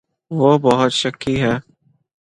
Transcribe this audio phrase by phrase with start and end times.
[0.31, 1.55] وہ بہت شکی ہے۔